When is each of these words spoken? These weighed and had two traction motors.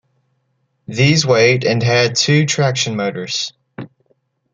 These 0.87 1.27
weighed 1.27 1.63
and 1.63 1.83
had 1.83 2.15
two 2.15 2.47
traction 2.47 2.95
motors. 2.95 3.53